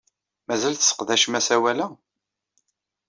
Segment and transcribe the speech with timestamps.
[0.47, 1.87] Mazal tesseqdacem asawal-a?